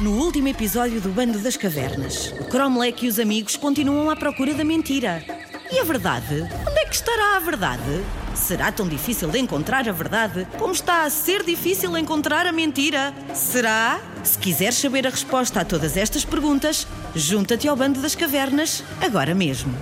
No 0.00 0.10
último 0.22 0.48
episódio 0.48 1.00
do 1.00 1.08
Bando 1.08 1.38
das 1.38 1.56
Cavernas, 1.56 2.34
o 2.38 2.44
Cromlech 2.44 3.06
e 3.06 3.08
os 3.08 3.18
amigos 3.18 3.56
continuam 3.56 4.10
à 4.10 4.16
procura 4.16 4.52
da 4.52 4.64
mentira. 4.64 5.24
E 5.72 5.78
a 5.78 5.84
verdade? 5.84 6.42
Onde 6.68 6.78
é 6.78 6.84
que 6.84 6.94
estará 6.94 7.36
a 7.36 7.40
verdade? 7.40 8.04
Será 8.34 8.70
tão 8.70 8.86
difícil 8.86 9.30
de 9.30 9.38
encontrar 9.38 9.88
a 9.88 9.92
verdade 9.92 10.46
como 10.58 10.74
está 10.74 11.04
a 11.04 11.10
ser 11.10 11.42
difícil 11.42 11.96
encontrar 11.96 12.46
a 12.46 12.52
mentira? 12.52 13.14
Será? 13.34 13.98
Se 14.22 14.38
quiseres 14.38 14.76
saber 14.76 15.06
a 15.06 15.10
resposta 15.10 15.62
a 15.62 15.64
todas 15.64 15.96
estas 15.96 16.24
perguntas, 16.24 16.86
junta-te 17.14 17.66
ao 17.66 17.76
Bando 17.76 18.02
das 18.02 18.14
Cavernas 18.14 18.84
agora 19.00 19.34
mesmo. 19.34 19.74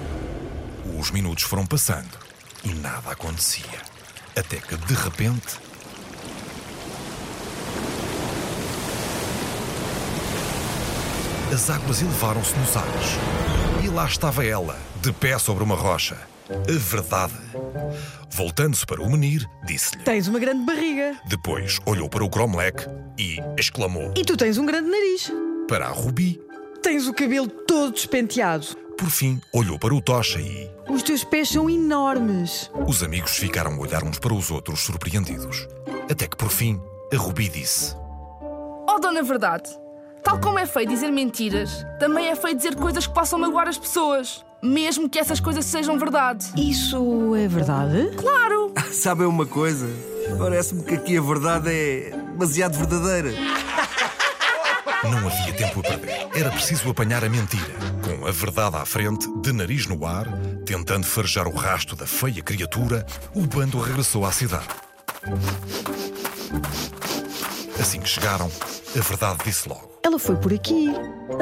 Os 0.98 1.10
minutos 1.10 1.42
foram 1.42 1.66
passando 1.66 2.16
e 2.64 2.68
nada 2.68 3.10
acontecia. 3.10 3.80
Até 4.36 4.56
que, 4.56 4.77
de 4.77 4.95
repente, 4.95 5.59
as 11.56 11.70
águas 11.70 12.02
elevaram-se 12.02 12.55
nos 12.59 12.77
ares. 12.77 13.16
E 13.83 13.88
lá 13.88 14.05
estava 14.05 14.45
ela, 14.45 14.78
de 15.01 15.10
pé 15.10 15.38
sobre 15.38 15.64
uma 15.64 15.74
rocha. 15.74 16.19
A 16.51 16.78
verdade. 16.78 17.33
Voltando-se 18.30 18.84
para 18.84 19.01
o 19.02 19.10
menir, 19.10 19.48
disse-lhe. 19.64 20.02
Tens 20.05 20.28
uma 20.28 20.38
grande 20.38 20.66
barriga. 20.66 21.19
Depois 21.27 21.78
olhou 21.87 22.11
para 22.11 22.23
o 22.23 22.28
Cromlech 22.28 22.87
e 23.19 23.38
exclamou. 23.56 24.12
E 24.14 24.23
tu 24.23 24.37
tens 24.37 24.59
um 24.59 24.66
grande 24.66 24.91
nariz. 24.91 25.33
Para 25.66 25.87
a 25.87 25.91
Rubi, 25.92 26.38
Tens 26.83 27.09
o 27.09 27.14
cabelo 27.14 27.48
todo 27.48 27.95
despenteado. 27.95 28.66
por 28.98 29.08
fim, 29.08 29.41
olhou 29.50 29.78
para 29.78 29.95
o 29.95 30.00
Tocha 30.00 30.39
e. 30.39 30.70
Os 30.91 31.02
teus 31.02 31.25
pés 31.25 31.48
são 31.48 31.70
enormes. 31.70 32.70
Os 32.86 33.02
amigos 33.02 33.33
ficaram 33.33 33.73
a 33.73 33.78
olhar 33.78 34.05
uns 34.05 34.19
para 34.19 34.34
os 34.34 34.50
outros, 34.50 34.80
surpreendidos. 34.80 35.67
Até 36.11 36.28
que, 36.28 36.36
por 36.36 36.50
fim, 36.50 36.78
a 37.12 37.17
Rubi 37.17 37.48
disse. 37.48 37.97
Oh, 38.89 39.00
dona 39.00 39.23
Verdade, 39.23 39.69
tal 40.27 40.41
como 40.41 40.58
é 40.58 40.66
feio 40.66 40.88
dizer 40.88 41.12
mentiras, 41.12 41.86
também 42.00 42.27
é 42.27 42.34
feio 42.34 42.56
dizer 42.56 42.74
coisas 42.74 43.06
que 43.06 43.14
possam 43.14 43.38
magoar 43.38 43.69
as 43.69 43.78
pessoas, 43.78 44.44
mesmo 44.60 45.08
que 45.08 45.20
essas 45.20 45.38
coisas 45.38 45.64
sejam 45.64 45.96
verdade. 45.96 46.46
Isso 46.56 47.36
é 47.36 47.46
verdade? 47.46 48.10
Claro! 48.16 48.74
Sabem 48.91 49.24
uma 49.24 49.46
coisa? 49.46 49.88
Parece-me 50.36 50.83
que 50.83 50.94
aqui 50.94 51.16
a 51.16 51.20
verdade 51.20 51.70
é 51.70 52.10
demasiado 52.33 52.77
verdadeira. 52.77 53.30
Não 55.05 55.28
havia 55.28 55.52
tempo 55.52 55.78
a 55.78 55.83
perder. 55.84 56.28
Era 56.34 56.50
preciso 56.50 56.90
apanhar 56.90 57.24
a 57.24 57.28
mentira. 57.28 57.74
Com 58.02 58.27
a 58.27 58.33
verdade 58.33 58.78
à 58.78 58.84
frente, 58.84 59.28
de 59.42 59.52
nariz 59.52 59.86
no 59.86 60.05
ar, 60.05 60.27
tentando 60.64 61.06
farejar 61.06 61.46
o 61.46 61.55
rasto 61.55 61.94
da 61.94 62.05
feia 62.05 62.42
criatura, 62.42 63.06
o 63.33 63.42
bando 63.42 63.78
regressou 63.78 64.27
à 64.27 64.33
cidade. 64.33 64.66
Assim 67.80 68.00
que 68.00 68.08
chegaram, 68.08 68.50
a 68.98 69.00
verdade 69.00 69.38
disse 69.44 69.68
logo. 69.68 69.95
Ela 70.06 70.20
foi 70.20 70.36
por 70.36 70.54
aqui. 70.54 70.88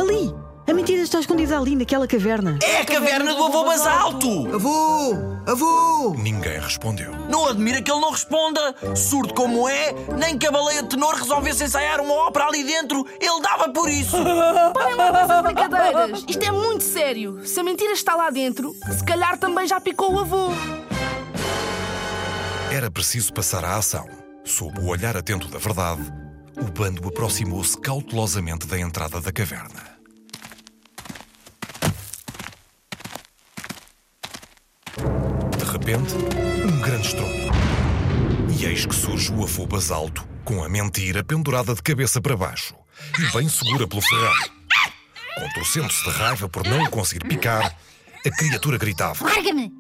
Ali. 0.01 0.35
A 0.67 0.73
mentira 0.73 1.03
está 1.03 1.21
escondida 1.21 1.59
ali 1.59 1.77
naquela 1.77 2.09
caverna. 2.09 2.59
É 2.63 2.81
a 2.81 2.85
caverna 2.87 3.35
do 3.35 3.45
avô 3.45 3.63
Basalto! 3.67 4.55
Avô! 4.55 5.13
Avô! 5.47 6.15
Ninguém 6.17 6.59
respondeu. 6.59 7.13
Não 7.29 7.47
admira 7.47 7.83
que 7.83 7.93
ele 7.93 8.01
não 8.01 8.11
responda. 8.11 8.75
Surdo 8.97 9.35
como 9.35 9.69
é, 9.69 9.95
nem 10.17 10.39
que 10.39 10.47
a 10.47 10.51
baleia 10.51 10.83
de 10.83 10.89
tenor 10.89 11.13
resolvesse 11.15 11.65
ensaiar 11.65 12.01
uma 12.01 12.15
ópera 12.15 12.47
ali 12.47 12.65
dentro, 12.65 13.07
ele 13.21 13.43
dava 13.43 13.69
por 13.69 13.91
isso. 13.91 14.17
Parem 14.73 14.95
lá 14.95 15.11
com 15.11 15.19
essas 15.19 15.43
brincadeiras! 15.43 16.25
Isto 16.27 16.43
é 16.43 16.51
muito 16.51 16.85
sério. 16.85 17.47
Se 17.47 17.61
a 17.61 17.63
mentira 17.63 17.93
está 17.93 18.17
lá 18.17 18.31
dentro, 18.31 18.75
se 18.97 19.05
calhar 19.05 19.37
também 19.37 19.67
já 19.67 19.79
picou 19.79 20.15
o 20.15 20.21
avô. 20.21 20.49
Era 22.73 22.91
preciso 22.91 23.31
passar 23.31 23.63
à 23.63 23.77
ação. 23.77 24.09
Sob 24.43 24.81
o 24.81 24.87
olhar 24.87 25.19
atento 25.19 25.49
da 25.49 25.59
verdade, 25.59 26.11
o 26.57 26.65
bando 26.71 27.07
aproximou-se 27.09 27.79
cautelosamente 27.81 28.67
da 28.67 28.79
entrada 28.79 29.21
da 29.21 29.33
caverna. 29.33 29.95
De 35.59 35.65
repente, 35.65 36.15
um 36.15 36.81
grande 36.81 37.09
estrondo. 37.09 37.53
E 38.59 38.65
eis 38.65 38.87
que 38.87 38.95
surge 38.95 39.33
o 39.33 39.43
avô 39.43 39.67
basalto, 39.67 40.27
com 40.45 40.63
a 40.63 40.69
mentira 40.69 41.25
pendurada 41.25 41.75
de 41.75 41.83
cabeça 41.83 42.21
para 42.21 42.37
baixo 42.37 42.75
e 43.19 43.33
bem 43.37 43.49
segura 43.49 43.87
pelo 43.87 44.03
ferrão. 44.03 44.33
Contorcendo-se 45.39 46.05
de 46.05 46.11
raiva 46.11 46.49
por 46.49 46.65
não 46.67 46.85
o 46.85 46.91
conseguir 46.91 47.27
picar, 47.27 47.77
a 48.25 48.31
criatura 48.31 48.79
gritava. 48.79 49.25
Larga-me! 49.25 49.73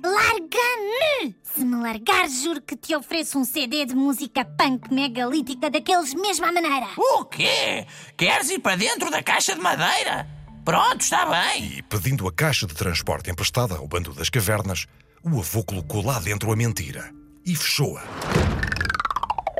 Larga-me! 0.94 1.36
Se 1.42 1.64
me 1.64 1.76
largares, 1.76 2.42
juro 2.42 2.60
que 2.60 2.76
te 2.76 2.94
ofereço 2.94 3.38
um 3.38 3.44
CD 3.44 3.86
de 3.86 3.94
música 3.94 4.44
punk 4.44 4.92
megalítica 4.92 5.70
daqueles 5.70 6.14
mesmo 6.14 6.46
à 6.46 6.52
maneira. 6.52 6.88
O 6.96 7.24
quê? 7.24 7.86
Queres 8.16 8.50
ir 8.50 8.60
para 8.60 8.76
dentro 8.76 9.10
da 9.10 9.22
caixa 9.22 9.54
de 9.54 9.60
madeira? 9.60 10.28
Pronto, 10.64 11.00
está 11.00 11.26
bem. 11.26 11.78
E, 11.78 11.82
pedindo 11.82 12.26
a 12.26 12.32
caixa 12.32 12.66
de 12.66 12.74
transporte 12.74 13.30
emprestada 13.30 13.76
ao 13.76 13.86
bando 13.86 14.12
das 14.12 14.30
cavernas, 14.30 14.86
o 15.22 15.38
avô 15.38 15.62
colocou 15.62 16.04
lá 16.04 16.18
dentro 16.18 16.50
a 16.52 16.56
mentira 16.56 17.10
e 17.44 17.54
fechou-a. 17.54 18.02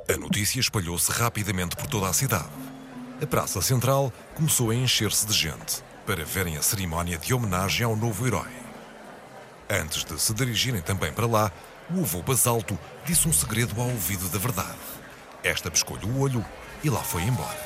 A 0.09 0.17
notícia 0.17 0.61
espalhou-se 0.61 1.11
rapidamente 1.11 1.77
por 1.77 1.87
toda 1.87 2.09
a 2.09 2.13
cidade. 2.13 2.49
A 3.23 3.27
praça 3.27 3.61
central 3.63 4.13
começou 4.35 4.71
a 4.71 4.75
encher-se 4.75 5.27
de 5.27 5.33
gente 5.33 5.83
para 6.07 6.25
verem 6.25 6.57
a 6.57 6.63
cerimónia 6.63 7.17
de 7.17 7.33
homenagem 7.33 7.85
ao 7.87 7.97
novo 7.97 8.27
herói. 8.27 8.64
Antes 9.69 10.05
de 10.05 10.21
se 10.21 10.35
dirigirem 10.35 10.83
também 10.83 11.13
para 11.13 11.27
lá, 11.27 11.51
o 11.91 12.01
avô 12.01 12.23
Basalto 12.23 12.79
disse 13.05 13.29
um 13.29 13.33
segredo 13.33 13.81
ao 13.81 13.89
ouvido 13.89 14.29
da 14.29 14.39
verdade. 14.39 14.79
Esta 15.43 15.71
pescou-lhe 15.71 16.05
o 16.05 16.21
olho 16.21 16.45
e 16.83 16.91
lá 16.91 17.01
foi 17.01 17.23
embora. 17.23 17.59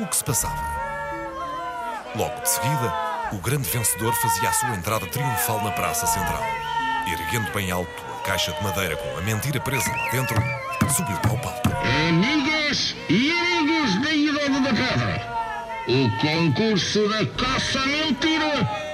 O 0.00 0.06
que 0.06 0.16
se 0.16 0.24
passava? 0.24 0.62
Logo 2.14 2.40
de 2.40 2.48
seguida, 2.48 2.94
o 3.32 3.38
grande 3.38 3.68
vencedor 3.68 4.14
fazia 4.14 4.48
a 4.48 4.52
sua 4.52 4.74
entrada 4.74 5.06
triunfal 5.06 5.62
na 5.62 5.70
Praça 5.72 6.06
Central. 6.06 6.42
Erguendo 7.06 7.52
bem 7.52 7.70
alto 7.70 7.90
a 8.18 8.22
caixa 8.22 8.52
de 8.52 8.62
madeira 8.62 8.96
com 8.96 9.18
a 9.18 9.20
mentira 9.22 9.60
presa 9.60 9.90
lá 9.90 10.08
dentro, 10.10 10.36
subiu 10.94 11.16
ao 11.28 11.38
palco. 11.38 11.68
Amigas 12.08 12.94
e 13.08 13.30
amigos 13.30 14.02
da 14.02 14.12
Idade 14.12 14.60
da 14.60 14.70
Pedra, 14.70 15.84
o 15.88 16.10
concurso 16.20 17.08
da 17.08 17.26
caça 17.26 17.84
mentira 17.86 18.87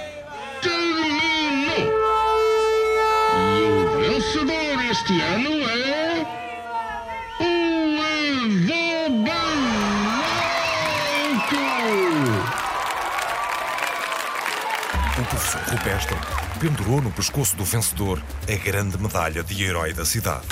vencedor 4.34 4.84
este 4.90 5.20
ano 5.20 5.50
é. 5.68 6.26
O 7.40 7.44
Avô 8.02 9.24
Balanco! 9.24 9.54
O 15.16 15.24
professor 15.24 15.60
Rupestre 15.70 16.16
pendurou 16.58 17.00
no 17.00 17.12
pescoço 17.12 17.56
do 17.56 17.64
vencedor 17.64 18.20
a 18.48 18.56
grande 18.56 18.98
medalha 18.98 19.44
de 19.44 19.62
herói 19.62 19.92
da 19.92 20.04
cidade. 20.04 20.46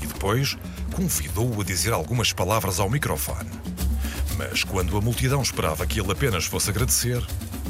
E 0.00 0.06
depois 0.06 0.56
convidou-o 0.94 1.60
a 1.60 1.64
dizer 1.64 1.92
algumas 1.92 2.32
palavras 2.32 2.80
ao 2.80 2.88
microfone. 2.88 3.50
Mas 4.38 4.64
quando 4.64 4.96
a 4.96 5.00
multidão 5.00 5.42
esperava 5.42 5.86
que 5.86 6.00
ele 6.00 6.10
apenas 6.10 6.46
fosse 6.46 6.70
agradecer, 6.70 7.22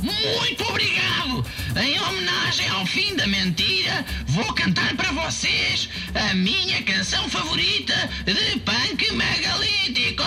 Muito 0.03 0.65
obrigado! 0.65 1.44
Em 1.77 2.00
homenagem 2.00 2.69
ao 2.69 2.87
fim 2.87 3.15
da 3.16 3.27
mentira, 3.27 4.05
vou 4.27 4.53
cantar 4.55 4.97
para 4.97 5.12
vocês 5.12 5.88
a 6.15 6.34
minha 6.34 6.83
canção 6.83 7.28
favorita 7.28 7.94
de 8.25 8.59
punk 8.61 9.12
megalítico! 9.12 10.25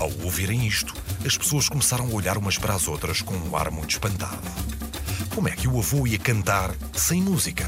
ao 0.00 0.10
ouvirem 0.24 0.66
isto, 0.66 0.94
as 1.26 1.36
pessoas 1.36 1.68
começaram 1.68 2.06
a 2.06 2.14
olhar 2.14 2.38
umas 2.38 2.56
para 2.56 2.74
as 2.74 2.88
outras 2.88 3.20
com 3.20 3.34
um 3.34 3.54
ar 3.54 3.70
muito 3.70 3.90
espantado. 3.90 4.40
Como 5.34 5.46
é 5.46 5.52
que 5.52 5.68
o 5.68 5.78
avô 5.78 6.06
ia 6.06 6.18
cantar 6.18 6.74
sem 6.94 7.20
música? 7.20 7.66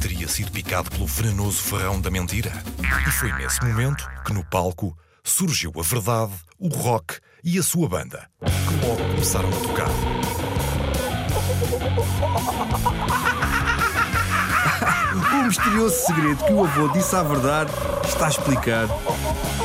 Teria 0.00 0.28
sido 0.28 0.52
picado 0.52 0.90
pelo 0.90 1.06
venenoso 1.06 1.60
ferrão 1.60 2.00
da 2.00 2.10
mentira? 2.10 2.52
E 3.06 3.10
foi 3.10 3.32
nesse 3.32 3.62
momento 3.64 4.08
que 4.24 4.32
no 4.32 4.44
palco 4.44 4.96
surgiu 5.24 5.72
a 5.76 5.82
verdade, 5.82 6.32
o 6.58 6.68
rock 6.68 7.18
e 7.44 7.58
a 7.58 7.62
sua 7.62 7.88
banda, 7.88 8.28
que 8.40 8.86
logo 8.86 9.02
começaram 9.10 9.48
a 9.48 9.52
tocar. 9.52 9.88
O 15.14 15.46
misterioso 15.46 15.94
segredo 16.06 16.44
que 16.44 16.52
o 16.52 16.64
avô 16.64 16.88
disse 16.88 17.14
à 17.14 17.22
verdade 17.22 17.70
está 18.04 18.28
explicado. 18.28 18.92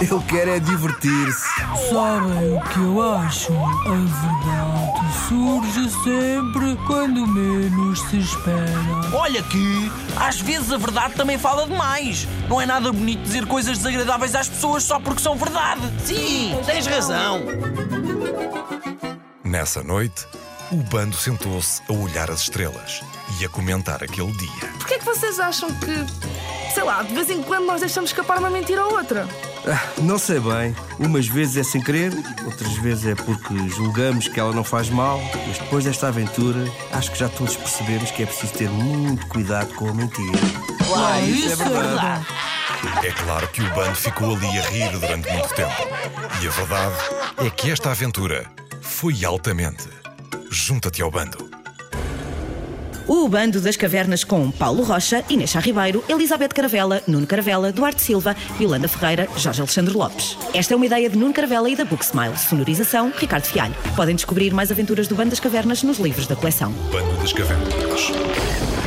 Ele 0.01 0.23
quer 0.27 0.47
é 0.47 0.59
divertir-se. 0.59 1.47
Sabem 1.89 2.57
o 2.57 2.61
que 2.61 2.79
eu 2.79 3.01
acho? 3.01 3.51
A 3.53 3.91
verdade 3.91 4.88
surge 5.29 5.87
sempre 6.03 6.75
quando 6.87 7.27
menos 7.27 8.01
se 8.09 8.17
espera. 8.17 9.13
Olha 9.13 9.43
que, 9.43 9.91
às 10.17 10.41
vezes, 10.41 10.71
a 10.71 10.77
verdade 10.77 11.13
também 11.13 11.37
fala 11.37 11.67
demais. 11.67 12.27
Não 12.49 12.59
é 12.59 12.65
nada 12.65 12.91
bonito 12.91 13.21
dizer 13.21 13.45
coisas 13.45 13.77
desagradáveis 13.77 14.33
às 14.33 14.49
pessoas 14.49 14.83
só 14.83 14.99
porque 14.99 15.21
são 15.21 15.35
verdade. 15.35 15.81
Sim, 16.03 16.57
tens 16.65 16.87
razão. 16.87 17.41
Nessa 19.43 19.83
noite, 19.83 20.25
o 20.71 20.77
bando 20.77 21.15
sentou-se 21.15 21.79
a 21.87 21.93
olhar 21.93 22.31
as 22.31 22.41
estrelas 22.41 23.01
e 23.39 23.45
a 23.45 23.49
comentar 23.49 24.03
aquele 24.03 24.31
dia. 24.31 24.67
Porquê 24.79 24.95
é 24.95 24.99
que 24.99 25.05
vocês 25.05 25.39
acham 25.39 25.69
que, 25.75 26.05
sei 26.73 26.83
lá, 26.83 27.03
de 27.03 27.13
vez 27.13 27.29
em 27.29 27.41
quando 27.41 27.65
nós 27.65 27.81
deixamos 27.81 28.09
escapar 28.09 28.37
uma 28.39 28.49
mentira 28.49 28.85
ou 28.85 28.93
outra? 28.97 29.27
Ah, 29.67 29.81
não 30.01 30.17
sei 30.17 30.39
bem. 30.39 30.75
Umas 30.97 31.27
vezes 31.27 31.57
é 31.57 31.63
sem 31.63 31.81
querer, 31.81 32.13
outras 32.45 32.73
vezes 32.77 33.05
é 33.05 33.15
porque 33.15 33.69
julgamos 33.69 34.27
que 34.27 34.39
ela 34.39 34.53
não 34.53 34.63
faz 34.63 34.89
mal. 34.89 35.19
Mas 35.47 35.57
depois 35.57 35.83
desta 35.83 36.07
aventura, 36.07 36.65
acho 36.93 37.11
que 37.11 37.19
já 37.19 37.29
todos 37.29 37.55
percebemos 37.55 38.11
que 38.11 38.23
é 38.23 38.25
preciso 38.25 38.53
ter 38.53 38.69
muito 38.69 39.27
cuidado 39.27 39.73
com 39.75 39.89
a 39.89 39.93
mentira. 39.93 40.39
Ah, 40.95 41.19
isso, 41.21 41.51
é 41.51 41.55
verdade. 41.55 42.25
É 43.03 43.11
claro 43.11 43.47
que 43.49 43.61
o 43.61 43.69
bando 43.73 43.95
ficou 43.95 44.35
ali 44.35 44.57
a 44.57 44.61
rir 44.69 44.89
durante 44.91 45.29
muito 45.31 45.53
tempo. 45.53 45.87
E 46.41 46.47
a 46.47 46.51
verdade 46.51 46.95
é 47.45 47.49
que 47.49 47.71
esta 47.71 47.91
aventura 47.91 48.45
foi 48.81 49.25
altamente. 49.25 49.87
Junta-te 50.49 51.01
ao 51.01 51.11
bando. 51.11 51.48
O 53.11 53.27
Bando 53.27 53.59
das 53.59 53.75
Cavernas 53.75 54.23
com 54.23 54.51
Paulo 54.51 54.83
Rocha, 54.83 55.25
Inês 55.27 55.55
Ribeiro, 55.55 56.03
Elizabeth 56.07 56.49
Caravela, 56.49 57.01
Nuno 57.07 57.25
Caravela, 57.25 57.71
Duarte 57.71 58.03
Silva, 58.03 58.35
Yolanda 58.61 58.87
Ferreira, 58.87 59.27
Jorge 59.35 59.61
Alexandre 59.61 59.95
Lopes. 59.95 60.37
Esta 60.53 60.75
é 60.75 60.77
uma 60.77 60.85
ideia 60.85 61.09
de 61.09 61.17
Nuno 61.17 61.33
Caravela 61.33 61.67
e 61.67 61.75
da 61.75 61.83
Book 61.83 62.05
Smile. 62.05 62.37
Sonorização, 62.37 63.11
Ricardo 63.17 63.45
Fialho. 63.45 63.73
Podem 63.95 64.13
descobrir 64.13 64.53
mais 64.53 64.71
aventuras 64.71 65.07
do 65.07 65.15
Bando 65.15 65.31
das 65.31 65.39
Cavernas 65.39 65.81
nos 65.81 65.97
livros 65.97 66.27
da 66.27 66.35
coleção. 66.35 66.71
Bando 66.91 67.19
das 67.19 67.33
Cavernas. 67.33 68.78